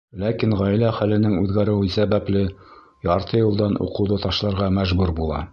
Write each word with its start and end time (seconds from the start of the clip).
Ләкин 0.21 0.53
ғаилә 0.61 0.87
хәленең 0.99 1.35
үҙгәреүе 1.41 1.91
сәбәпле, 1.97 2.43
ярты 3.11 3.45
йылдан 3.45 3.79
уҡыуҙы 3.89 4.21
ташларға 4.27 4.75
мәжбүр 4.81 5.19
була. 5.23 5.49